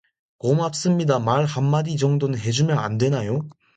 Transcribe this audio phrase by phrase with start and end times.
[0.39, 3.47] 고맙습니다 말 한마디 정도는 해주면 안 되나요?